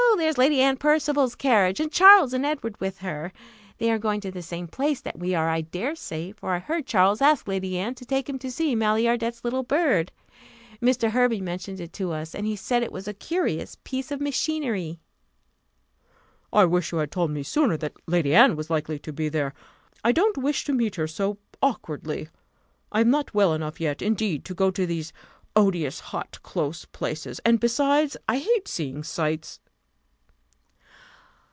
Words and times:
there's 0.17 0.37
Lady 0.37 0.61
Anne 0.61 0.77
Percival's 0.77 1.33
carriage, 1.33 1.79
and 1.79 1.91
Charles 1.91 2.31
and 2.31 2.45
Edward 2.45 2.79
with 2.79 2.99
her 2.99 3.31
they 3.79 3.89
are 3.91 3.97
going 3.97 4.21
to 4.21 4.29
the 4.29 4.43
same 4.43 4.67
place 4.67 5.01
that 5.01 5.17
we 5.17 5.33
are, 5.33 5.49
I 5.49 5.61
dare 5.61 5.95
say, 5.95 6.31
for 6.31 6.53
I 6.53 6.59
heard 6.59 6.85
Charles 6.85 7.21
ask 7.21 7.47
Lady 7.47 7.75
Anne 7.79 7.95
to 7.95 8.05
take 8.05 8.29
him 8.29 8.37
to 8.39 8.51
see 8.51 8.75
Maillardet's 8.75 9.43
little 9.43 9.63
bird 9.63 10.11
Mr. 10.79 11.09
Hervey 11.09 11.41
mentioned 11.41 11.79
it 11.79 11.91
to 11.93 12.11
us, 12.11 12.35
and 12.35 12.45
he 12.45 12.55
said 12.55 12.83
it 12.83 12.91
was 12.91 13.07
a 13.07 13.15
curious 13.15 13.77
piece 13.83 14.11
of 14.11 14.21
machinery." 14.21 14.99
"I 16.53 16.65
wish 16.65 16.91
you 16.91 16.99
had 16.99 17.11
told 17.11 17.31
me 17.31 17.41
sooner 17.41 17.75
that 17.77 17.93
Lady 18.05 18.35
Anne 18.35 18.55
was 18.55 18.69
likely 18.69 18.99
to 18.99 19.11
be 19.13 19.27
there 19.27 19.53
I 20.03 20.11
don't 20.11 20.37
wish 20.37 20.65
to 20.65 20.73
meet 20.73 20.95
her 20.95 21.07
so 21.07 21.39
awkwardly: 21.63 22.29
I 22.91 23.01
am 23.01 23.09
not 23.09 23.33
well 23.33 23.53
enough 23.55 23.81
yet, 23.81 24.03
indeed, 24.03 24.45
to 24.45 24.53
go 24.53 24.69
to 24.69 24.85
these 24.85 25.13
odious, 25.55 25.99
hot, 25.99 26.37
close 26.43 26.85
places; 26.85 27.39
and, 27.39 27.59
besides, 27.59 28.15
I 28.29 28.37
hate 28.37 28.67
seeing 28.67 29.03
sights." 29.03 29.59